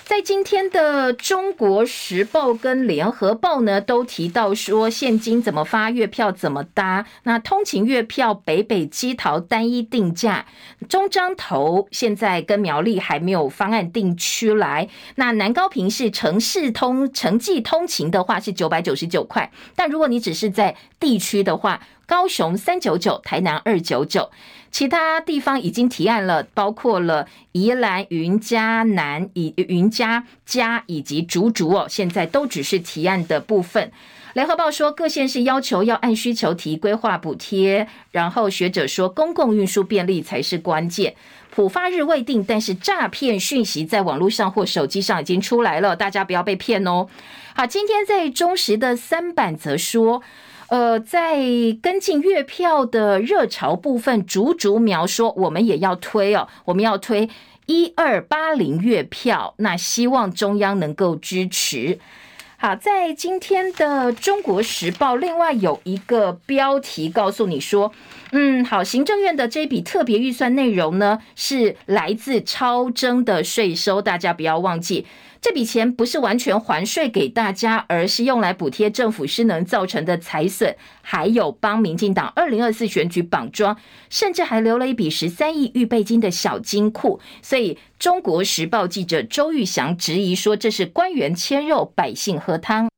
[0.05, 7.05] 在今天的《中国时报》跟《联合报》呢，都提到说现金怎么发，月票怎么搭。
[7.23, 10.47] 那通勤月票北北基桃单一定价，
[10.87, 14.89] 中彰投现在跟苗栗还没有方案定出来。
[15.15, 24.31] 那南高屏是城市通城际通勤的话是九百九十九块，但如果你只是在地区的话，高雄三九九，台南二九九。
[24.71, 33.91] 其他地方已经提案了，包括了宜兰云嘉南、以云嘉嘉以及竹竹哦，现在都只是提案的部分。
[34.33, 41.15] 联合报说，各县市要求要按需求提规划补贴，然后学者说，公共运输便利才是关键。
[41.49, 47.07] 普发日未定，但是诈骗讯息在网络上或手机上已经出来了，大家不要被骗哦。
[47.55, 50.21] 好，今天在中时的三版则说。
[50.69, 51.37] 呃，在
[51.81, 57.27] 跟进月票的热潮部分，竹竹苗说我们也要推哦，我们要推
[57.65, 61.99] 一二八零月票，那希望中央能够支持。
[62.57, 67.91] 好，在今天的《中国时报》，另外有一个标题告诉你说，
[68.33, 75.07] 嗯，好，行政院的这笔特别预算内容呢，是来自超征的税收，大家不要忘记。
[75.41, 83.77] 这笔钱不是完全还税给大家，而是用来补贴政府失能造成的财损，还有帮民进党二零二四选举绑桩，
[84.09, 87.21] 甚至还留了一笔十三亿预备金的小金库。
[87.41, 92.89] 所以，《中国时报》记者周玉祥质疑说，这是官员切肉，百姓喝汤。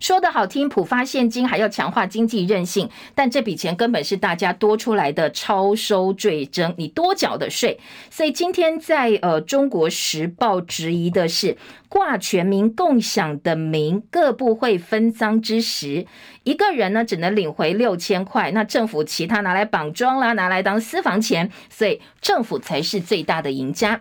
[0.00, 7.78] 说得好听，普发现金还要强化经济韧性，但这笔钱根本是大家多出来的超收赘征，你多缴的税。
[8.10, 11.58] 所以今天在呃《中国时报》质疑的是
[11.90, 16.06] 挂全民共享的名，各部会分赃之时，
[16.44, 24.00] 一个人呢只能领回六千块，那政府其他拿来绑桩啦，拿来当私房钱，所以政府才是最大的赢家。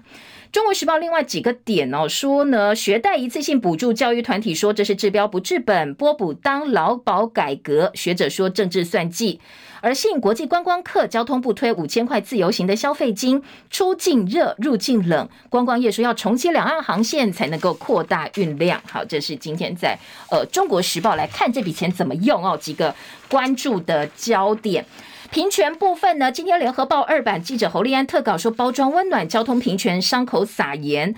[0.52, 9.40] 中国时报另外几个点哦，说呢，学贷一次性补助，教育团体说这是治标不治本，拨补当劳保改革，学者说政治算计。
[9.82, 18.82] 而吸引国际观光客，交通部推五千块自由行的消费金，出境热，入境冷，观光业说要重启两岸航线才能够扩大运量。
[18.90, 19.98] 好，这是今天在
[20.32, 22.94] 呃中国时报来看这笔钱怎么用哦，几个
[23.30, 24.84] 关注的焦点。
[25.32, 26.32] 平权部分呢？
[26.32, 31.14] 今天联合报二版记者侯立安特稿说，包装温暖交通平权，伤口撒盐。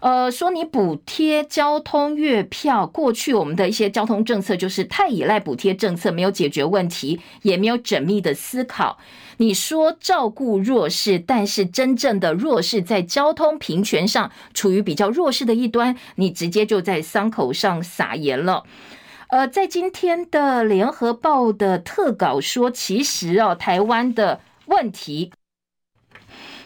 [0.00, 8.98] 呃，说你补贴交通月票，过去我们的一些交通政策就是太依赖补贴政策，没有解决问题，也没有缜密的思考。
[9.36, 18.64] 你说照顾弱势，但是真正的弱势在交通平权上处于比较弱势的一端，你直接就在伤口上撒盐了。
[19.32, 25.32] 呃，在今天的联合报的特稿说，其实哦，台湾的问题，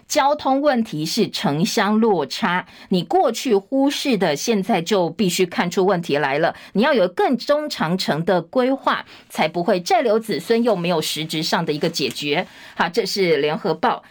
[0.09, 6.57] 交通问题是城乡落差，你过去忽视的，现在就必须看出问题来了。
[6.73, 12.49] 你要有更中长程的规划，才不会债留子孙，又没有实质上的一个解决。
[12.75, 14.03] 好，这是联合报。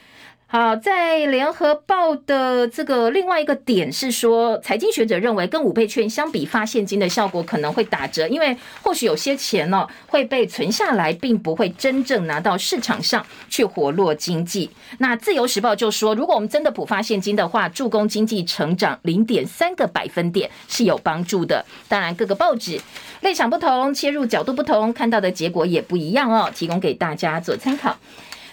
[0.58, 14.70] 好，在联合报的这个另外一个点是说，财经学者认为跟五倍券相比，发现金的效果可能会打折，因为或许有些钱呢会被存下来，并不会真正拿到市场上去活络经济。
[15.00, 21.66] 那自由时报就说，如果我们真的补发现金的话，助攻经济成长零点三个百分点是有帮助的。
[21.90, 22.80] 当然，各个报纸
[23.20, 27.98] 立场不同，切入角度不同，看到的结果也不一样哦，提供给大家做参考。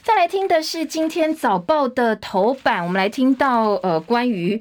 [0.04, 4.60] 再来听的是今天早报的头版，我们来听到呃关于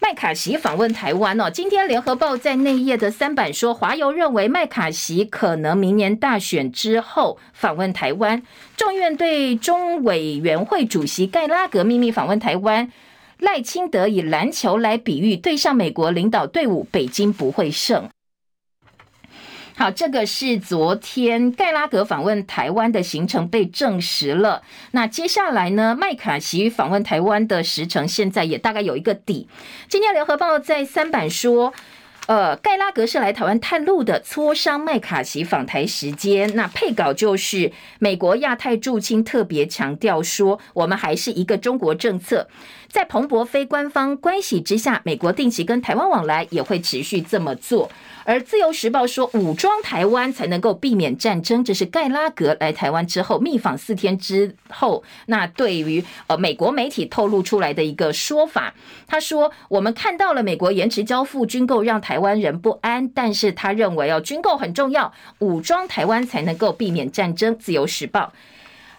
[0.00, 1.48] 麦卡锡访问台湾哦。
[1.48, 8.42] 今天联合报在内页的三版说，华邮认为麦卡锡可能明年大选之后访问台湾。
[8.76, 12.90] 众院对中委员会主席盖拉格秘密访问台湾，
[13.38, 18.08] 赖清德以篮球来比喻，对上美国领导队伍，北京不会胜。
[19.76, 24.62] 好，这个是昨天盖拉格访问台湾的行程被证实了。
[24.92, 29.48] 那接下来呢，麦卡锡访问台湾的时程现在也大概有一个底。
[29.88, 31.74] 今天联合报在三版说，
[32.26, 36.50] 呃，盖拉格是来台湾探路的，磋商麦卡锡访台时间。
[36.54, 42.48] 那配稿就是美国亚太驻青特别强调说，我们还是一个中国政策。
[42.88, 47.90] 在彭博非官方关系之下，美国定期跟台湾往来也会持续这么做。
[48.26, 58.72] 而自由时报说，武装台湾才能够避免战争，这是盖拉格来台湾之后密访四天之后，那对于呃美国媒体透露出来的一个说法。
[59.06, 67.58] 他说，我们看到了美国延迟交付军购让台台湾人不安，但是他认为哦军购很重要，武装台湾才能够避免战争。
[67.58, 68.32] 自由时报。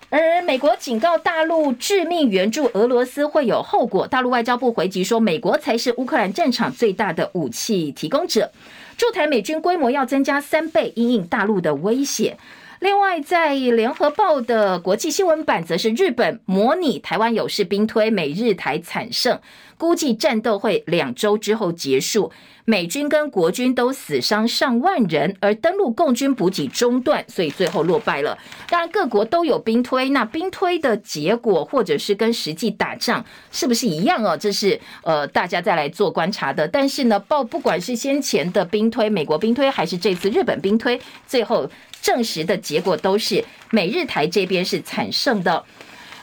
[0.09, 4.05] 而美国警告大陆，致命援助俄罗斯会有后果。
[4.05, 8.51] 大陆外交部回击说，美国才是乌克兰战场最大的武器提供者，
[8.97, 12.37] 驻台美军规模要增加三倍，因应大陆的威胁。
[12.81, 19.39] 另外，在联合报的国际新闻版，则是日本模拟台湾有事兵推，美日台惨胜，
[19.77, 22.31] 估计战斗会两周之后结束。
[22.67, 28.35] 美军跟国军都死伤上万人，而登陆共军补给中断，所以最后落败了。
[28.67, 34.35] 当然，各国都有兵推，那兵推的结果或者是跟实际打仗是不是一样哦？
[34.35, 36.67] 这是呃大家再来做观察的。
[36.67, 41.69] 但是呢，报不管是先前的兵推，美国兵推，还是这次日本兵推，最后
[42.01, 45.63] 证实的结果都是美日台这边是惨胜的。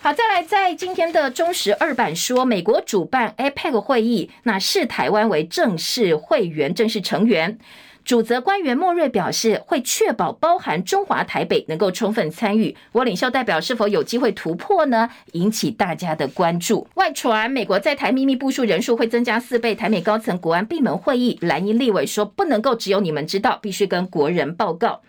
[0.05, 7.57] 好，再来，在今天的中时二版说，美国主办 APEC 会议，那视台湾为正式会员、正式成员。
[8.05, 12.77] 主责官员莫瑞表示，会确保包含中华台北能够充分参与。
[12.91, 15.09] 我领袖代表是否有机会突破呢？
[15.35, 16.89] 引起大家的关注。
[16.95, 25.01] 外传美国在台秘密部署人数会增加四倍，台美高层国安闭门会议，蓝营立委说不能够只有你们知道，必须跟国人报告。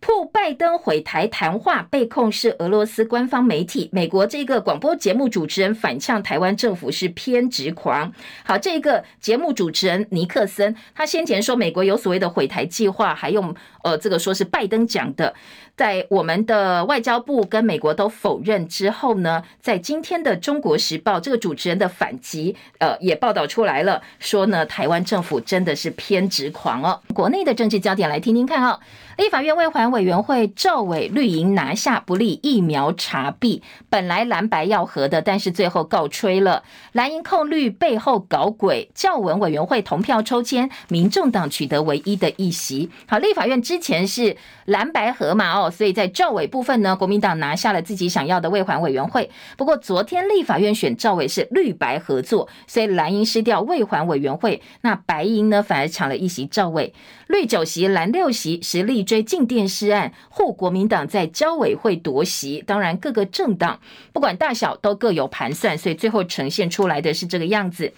[0.00, 8.12] 曝拜登毁台谈话被控是俄罗斯官方媒体，美国这个广播节目主持人反呛台湾政府是偏执狂。
[8.44, 15.34] 好，这个节目主持人尼克森，他先前说美国有所谓的毁台计划，还用呃这个说是拜登讲的。
[15.76, 27.00] 在我们的外交部跟美国都否认之后呢，在今天的《中国时报》这个主持人的反击，呃，也报道出来了，说呢，台湾政府真的是偏执狂哦。
[27.14, 28.80] 国内的政治焦点来听听看哦。
[29.18, 33.60] 立法院卫环委员会赵伟绿营拿下不利疫苗查弊，
[33.90, 36.62] 本来蓝白要合的，但是最后告吹了。
[36.92, 42.88] 蓝营控绿背后搞鬼，教文委员会同票抽签，民众党取得唯一的一席。
[43.08, 45.68] 好，立法院之前是蓝白合嘛哦。
[45.68, 49.28] 所以在赵伟部分呢，国民党拿下了自己想要的卫环委员会。
[49.56, 56.94] 不过昨天立法院选赵伟是绿白合作，所以蓝营失掉卫环委员会，那白营呢反而抢了一席赵伟。
[57.26, 62.62] 绿九席蓝六席，实力追镜电视案护国民党在交委会夺席。
[62.66, 63.80] 当然各个政党
[64.12, 67.92] 不管大小都各有盘算，所以最后呈现出来的是这个样子。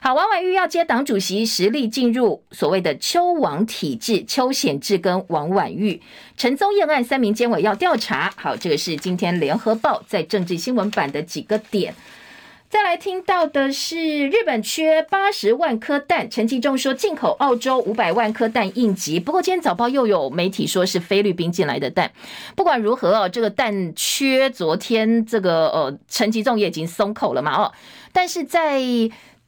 [0.00, 6.00] 好，王婉玉要接党主席，实力进入所谓的邱王体制，邱显智跟王婉玉，
[6.36, 8.32] 陈宗彦案三名监委要调查。
[8.36, 11.94] 好，这个是今天联合报在政治新闻版的几个点。
[12.70, 19.18] 再来听到的是日本缺八十万颗蛋，陈吉仲说进口澳洲五百万颗蛋应急。
[19.18, 22.12] 不过今天早报又有媒体说是菲律宾进来的蛋。
[22.54, 27.72] 不管如何哦，这个蛋缺，昨天这个呃陈吉仲也已经松口了嘛哦，
[28.12, 28.82] 但是在。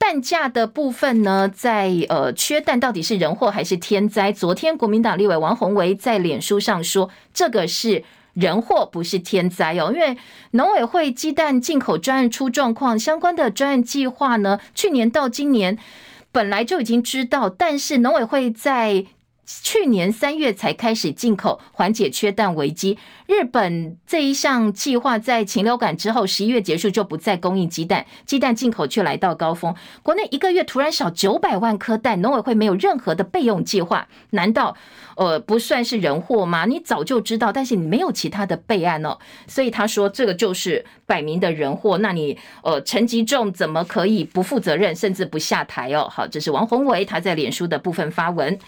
[0.01, 4.33] 蛋价的部分呢，在呃缺蛋到底是人祸还是天灾？
[4.33, 8.03] 昨天国民党立委王鸿薇在脸书上说，这个是
[8.35, 9.93] 人祸，不是天灾哦。
[9.95, 10.17] 因为
[10.53, 15.79] 农委会鸡蛋进口专案出状况，相关的专案计划呢，去年到今年
[16.33, 19.07] 本来就已经知道，但是农委会在。
[19.63, 22.99] 去年三月才开始进口，缓解缺蛋危机。
[23.27, 29.75] 日本这一项计划在禽流感之后十一月结束就不再供应鸡蛋，鸡蛋进口却来到高峰。
[30.03, 34.77] 国内一个月突然少九百万颗蛋，农委会没有任何的备用计划，难道
[35.17, 36.65] 呃不算是人祸吗？
[36.67, 39.19] 你早就知道，但是你没有其他的备案哦。
[39.47, 41.99] 所以他说这个就是摆明的人祸。
[41.99, 46.09] 那你呃陈吉仲怎么可以不负责任，甚至不下台哦？
[46.11, 48.59] 好，这是王宏伟他在脸书的部分发文。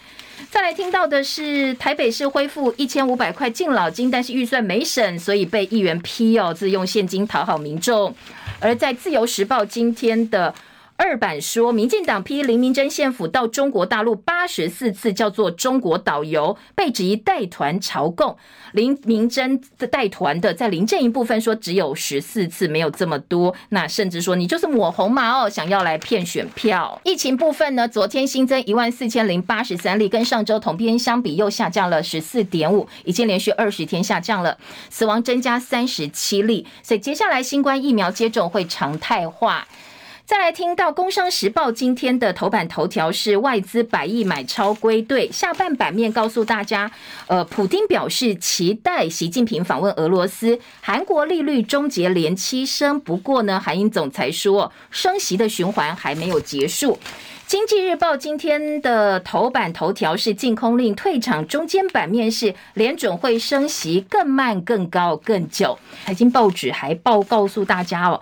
[0.49, 8.13] 再来听到的是台北市恢复一千五百块敬老金，但是预算没省，所以被议员批哦，自用现金讨好民众。
[8.59, 10.53] 而在自由时报今天的。
[10.95, 18.37] 二版说，民进党批林明珍县府到中国大陆八十四次，叫做中国导游，被质疑带团朝贡。
[18.73, 23.53] 林明珍的带团的，在林阵营部分说只有十四次，没有这么多。
[23.69, 26.99] 那甚至说你就是抹红马哦，想要来骗选票。
[27.03, 34.57] 疫情部分呢，昨天新增一万四千零八十三例，跟上周同天相比又下降了十四点五，已经连续二十天下降了。
[34.89, 39.67] 死亡增加三十七例，所以接下来新冠疫苗接种会常态化。
[40.25, 46.89] 再来听到《工商时报》今天的头版头条是外资百亿买超归队，下半版面告诉大家，
[47.27, 50.57] 呃，普丁表示期待习近平访问俄罗斯。
[50.79, 56.93] 韩国利率终结连七升，不过呢，韩英总裁说升息的循环还没有结束。
[57.45, 65.77] 《经济日报》今天的头版头条是净空令退场，中间版面是联准会升息更慢、更高、更久。
[66.05, 68.21] 财经报纸还报告诉大家哦。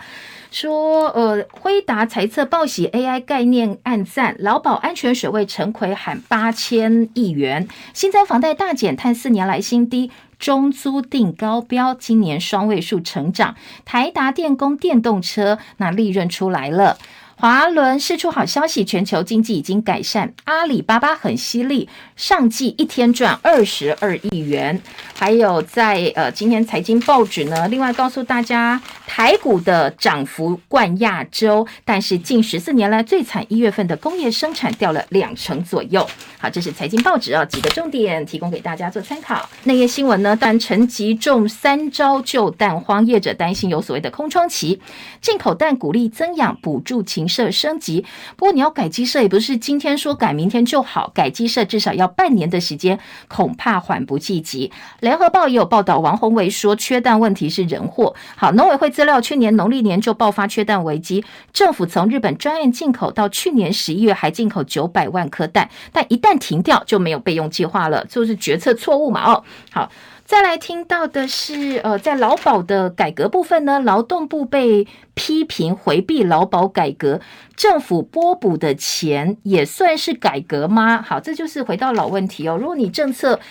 [0.51, 16.97] 说，呃，辉达财测报喜 AI 概念暗赞，劳保安全水位陈奎喊八千亿元，新增房贷大减，探四年来新低，中租定高标，今年双位数成长，台达电工电动车那利润出来了。
[17.41, 20.31] 华伦释出好消息，全球经济已经改善。
[20.43, 24.79] 阿里巴巴很犀利，上季一天赚二十二亿元。
[25.15, 36.07] 还有在呃，今天财经报纸呢，另外告诉大家，台股的涨幅冠亚洲，但是近十四年来最惨，一月份的工业生产掉了两成左右。
[36.37, 39.49] 好，这是财经报纸啊，几个重点提供给大家做参考。
[39.63, 44.79] 那页新闻呢，但陈吉仲三招救蛋荒，业者担心有所谓的空窗期，
[45.21, 47.27] 进口蛋鼓励增养，补助情。
[47.31, 48.05] 设升级，
[48.35, 54.71] 不过你要改鸡舍，也不是今天说改明天就好，改鸡舍至少要半年的时间，恐怕缓不济急。
[54.99, 58.13] 联合报也有报道，王宏伟说缺蛋问题是人祸。
[58.35, 61.23] 好，农委会资料，去年农历年就爆发缺蛋危机，
[61.53, 69.31] 政府从日本专案进口，到去年十一月还进口九百万颗蛋，但一旦停掉就没有备用计划了，就是决策错误嘛？
[69.31, 69.89] 哦，好。
[70.31, 77.19] 再来听到的是，呃，在劳保的改革部分呢，劳动部被批评回避劳保改革，
[77.57, 81.03] 政府拨补的钱也算是改革吗？
[81.05, 82.57] 好，这就是回到老问题哦。
[82.57, 83.41] 如果你政策，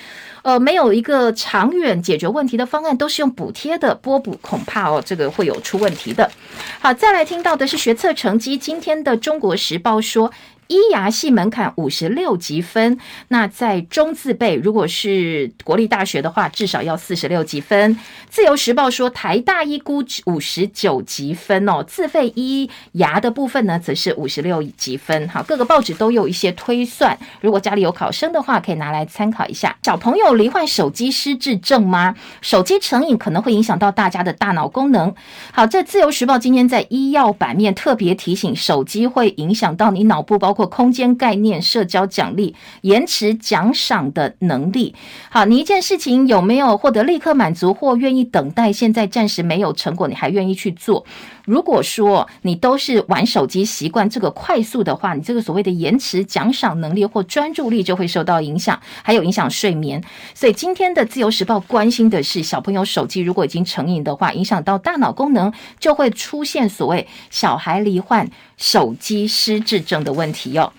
[0.40, 6.30] 呃，没有一个长远解决问题的方案，都是用补贴的拨补，恐怕哦，这个会有出问题的。
[6.80, 10.32] 好，再来听到的是学测成绩，今天的《中国时报》说。
[10.70, 12.96] 医牙系门槛五十六级分，
[13.26, 17.98] 那在中字辈，如果是国立大学的话，至少要四十六级分。
[18.28, 25.28] 自由时报说，台大医估五十九级分哦，自费医牙的部分呢，则是五十六级分。
[25.28, 29.76] 好，各个报纸都有一些推算，如果家里有考生的话，可以拿来参考一下。
[29.82, 32.14] 小朋友罹患手机失智症吗？
[32.40, 35.12] 手机成瘾可能会影响到大家的大脑功能。
[35.50, 40.59] 好，这自由时报今天在医药版面特别提醒，手机会影响到你脑部，包括。
[40.66, 44.94] 空间概念、社交奖励、延迟奖赏的能力。
[45.30, 48.72] 好，你一件事情有没有获得立刻满足，或愿意等待？
[48.72, 51.04] 现在暂时没有成果，你还愿意去做？
[51.50, 60.00] 如果说你都是玩手机习惯这个快速的话，你这个所谓的延迟奖赏能力或专注力就会受到影响，还有影响睡眠。
[60.32, 70.72] 所以今天的自由时报关心的是，小朋友手机如果已经成瘾的话，影响到大脑功能，就会出现所谓小孩罹患手机失智症的问题哟。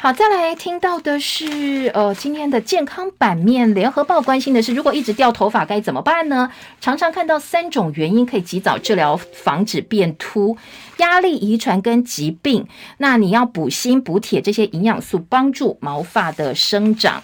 [0.00, 6.52] 好，再来听到的是，呃，今天的健康版面，联合报关心的是，如果一直掉头发该怎么办呢？
[6.80, 10.56] 常常看到三种原因可以及早治疗，防止变秃：
[10.98, 12.64] 压力、遗传跟疾病。
[12.98, 17.20] 那你要补锌、补铁这些营养素，帮助毛发的生长。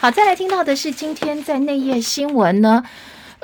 [0.00, 2.82] 好，再来听到的是，今天在内页新闻呢。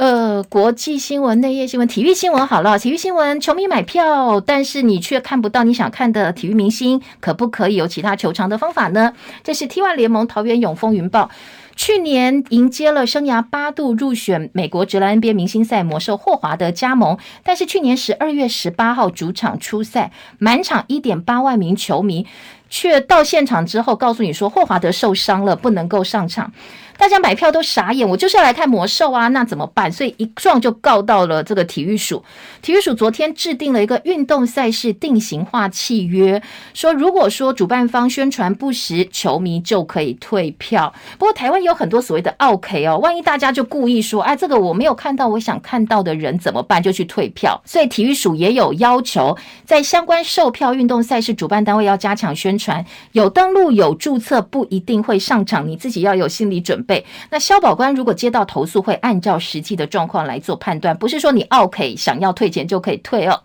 [0.01, 2.79] 呃，国际新闻、内页新闻、体育新闻好了。
[2.79, 9.13] 体育新闻，球迷买票，但是你却看不到你想看的体育明星，可不可以有其他求偿的方法呢？
[9.45, 11.29] 这是 T1 联盟桃园永丰云豹
[11.77, 22.27] 去年迎接了生涯八度入选美国职篮 NBA 明星赛魔兽霍华德加盟，但是去年十二月十八号主场出赛，满场一点八万名球迷
[22.71, 26.51] 却到现场之后告诉你说霍华德受伤了，不能够上场。
[26.97, 29.91] 大家买票都傻眼，我就是要来看魔兽啊，那怎么办？
[29.91, 32.23] 所以一撞就告到了这个体育署。
[32.61, 36.43] 体育署昨天制定了一个运动赛事定型化契约，
[36.75, 40.93] 说如果说主办方宣传不实，球迷就可以退票。
[41.19, 46.83] 不过台湾有很多所谓的奥客哦，万一大家就故意说，哎，这个我没有看到我想看到的人怎么办？
[46.83, 47.59] 就去退票。
[47.65, 57.05] 所以体育署也有要求，在相关售票运动赛事主办单位要加强宣传，有登录有注册不一定会上场，你自己要有心理准备。
[57.31, 63.41] 那消保官如果接到投诉，会按照实际的状况来做判断，不是说你 OK 想要退钱就可以退哦。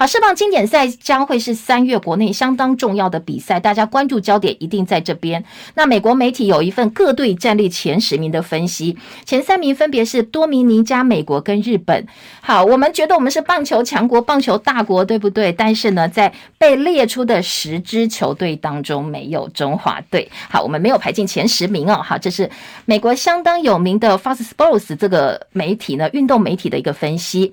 [0.00, 5.44] 好，世棒经典赛将会是三月国内相当重要的比赛，大家关注焦点一定在这边。
[5.74, 8.96] 那美国媒体有一份各队战力前十名的分析，
[9.26, 12.06] 前三名分别是多米尼加、美国跟日本。
[12.40, 15.52] 好，我们觉得我们是棒球强国、棒球大国，对不对？
[15.52, 20.26] 但是呢，在被列出的十支球队当中，没有中华队。
[20.48, 22.00] 好，我们没有排进前十名哦。
[22.02, 22.48] 好，这是
[22.86, 27.52] 美国相当有名的 Fox Sports 这个媒体呢，运动媒体的一个分析。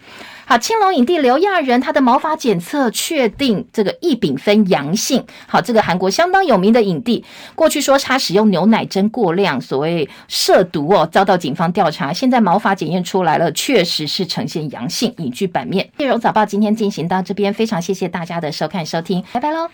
[0.50, 5.22] 好，青龙影帝刘亚仁，他的毛发检测确定这个异丙酚阳性。
[5.45, 12.14] 好，这个韩国相当有名的影帝，过去说他使用牛奶针过量，所谓涉毒哦，遭到警方调查。
[12.14, 15.14] 现在毛发检验出来了，确实是呈现阳性。
[15.18, 19.66] 影剧版面，内容早报今天进行到这边，非常谢谢大家的收看收听，拜拜喽。